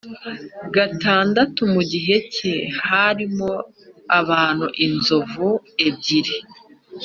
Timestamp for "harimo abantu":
2.87-4.65